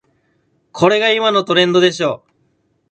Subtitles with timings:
[0.71, 2.25] これが今のトレンドでしょ